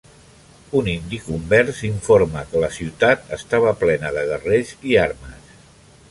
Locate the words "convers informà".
1.25-2.41